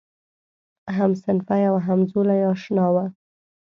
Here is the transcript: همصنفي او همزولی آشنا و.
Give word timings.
همصنفي 0.97 1.63
او 1.69 1.75
همزولی 1.85 2.43
آشنا 2.51 2.87
و. 2.93 2.95